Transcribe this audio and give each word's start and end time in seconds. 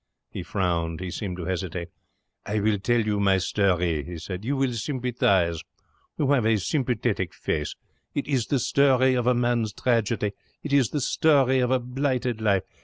He 0.31 0.41
frowned. 0.41 0.99
He 0.99 1.11
seemed 1.11 1.37
to 1.37 1.45
hesitate. 1.45 1.89
'I 2.47 2.59
will 2.61 2.79
tell 2.79 3.01
you 3.01 3.19
my 3.19 3.37
story,' 3.37 4.03
he 4.03 4.17
said. 4.17 4.43
'You 4.43 4.57
will 4.57 4.73
sympathize. 4.73 5.61
You 6.17 6.31
have 6.31 6.43
a 6.43 6.57
sympathetic 6.57 7.35
face. 7.35 7.75
It 8.15 8.27
is 8.27 8.47
the 8.47 8.57
story 8.57 9.13
of 9.13 9.27
a 9.27 9.35
man's 9.35 9.73
tragedy. 9.73 10.31
It 10.63 10.73
is 10.73 10.89
the 10.89 11.01
story 11.01 11.59
of 11.59 11.69
a 11.69 11.77
blighted 11.77 12.41
life. 12.41 12.63